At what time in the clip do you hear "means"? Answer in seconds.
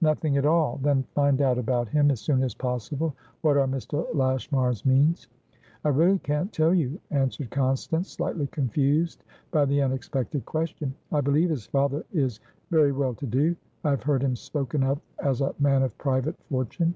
4.86-5.26